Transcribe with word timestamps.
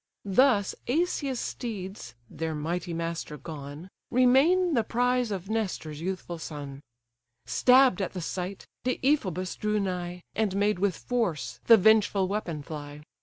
Thus 0.25 0.73
Asius' 0.87 1.39
steeds 1.39 2.15
(their 2.27 2.55
mighty 2.55 2.91
master 2.91 3.37
gone) 3.37 3.87
Remain 4.09 4.73
the 4.73 4.83
prize 4.83 5.29
of 5.29 5.47
Nestor's 5.47 6.01
youthful 6.01 6.39
son. 6.39 6.81
Stabb'd 7.45 8.01
at 8.01 8.13
the 8.13 8.19
sight, 8.21 8.65
Deiphobus 8.83 9.55
drew 9.55 9.79
nigh, 9.79 10.23
And 10.33 10.55
made, 10.55 10.79
with 10.79 10.97
force, 10.97 11.59
the 11.65 11.77
vengeful 11.77 12.27
weapon 12.27 12.63
fly. 12.63 13.03